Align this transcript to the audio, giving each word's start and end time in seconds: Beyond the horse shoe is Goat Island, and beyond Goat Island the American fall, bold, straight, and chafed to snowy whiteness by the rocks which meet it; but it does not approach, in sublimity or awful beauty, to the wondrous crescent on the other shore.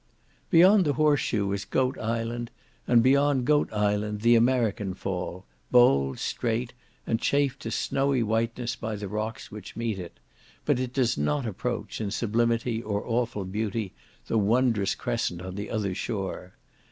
Beyond 0.49 0.83
the 0.85 0.93
horse 0.93 1.19
shoe 1.19 1.53
is 1.53 1.63
Goat 1.63 1.95
Island, 1.99 2.49
and 2.87 3.03
beyond 3.03 3.45
Goat 3.45 3.71
Island 3.71 4.21
the 4.21 4.33
American 4.35 4.95
fall, 4.95 5.45
bold, 5.69 6.17
straight, 6.17 6.73
and 7.05 7.19
chafed 7.21 7.59
to 7.61 7.69
snowy 7.69 8.23
whiteness 8.23 8.75
by 8.75 8.95
the 8.95 9.07
rocks 9.07 9.51
which 9.51 9.75
meet 9.75 9.99
it; 9.99 10.19
but 10.65 10.79
it 10.79 10.91
does 10.91 11.19
not 11.19 11.45
approach, 11.45 12.01
in 12.01 12.09
sublimity 12.09 12.81
or 12.81 13.05
awful 13.05 13.45
beauty, 13.45 13.93
to 14.25 14.29
the 14.33 14.37
wondrous 14.39 14.95
crescent 14.95 15.39
on 15.39 15.53
the 15.53 15.69
other 15.69 15.93
shore. 15.93 16.53